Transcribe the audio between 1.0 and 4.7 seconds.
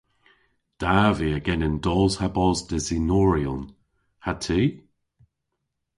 via genen dos ha bos desinoryon. Ha ty?